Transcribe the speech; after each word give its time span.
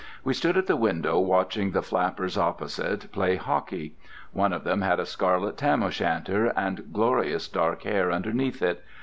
We 0.23 0.33
stood 0.33 0.57
at 0.57 0.65
the 0.65 0.75
window 0.75 1.19
watching 1.19 1.69
the 1.73 1.83
flappers 1.83 2.35
opposite 2.35 3.11
play 3.11 3.35
hockey. 3.35 3.93
One 4.33 4.51
of 4.51 4.63
them 4.63 4.81
had 4.81 4.99
a 4.99 5.05
scarlet 5.05 5.57
tam 5.57 5.83
o' 5.83 5.91
shanter 5.91 6.47
and 6.55 6.91
glorious 6.91 7.47
dark 7.47 7.83
hair 7.83 8.11
underneath 8.11 8.63
it.... 8.63 8.83